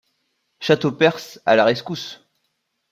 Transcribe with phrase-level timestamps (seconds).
[0.61, 2.25] Châteaupers à la rescousse!